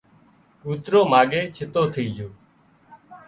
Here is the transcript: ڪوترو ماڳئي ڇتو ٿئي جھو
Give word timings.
ڪوترو 0.61 0.99
ماڳئي 1.11 1.41
ڇتو 1.55 1.83
ٿئي 1.93 2.07
جھو 2.15 2.27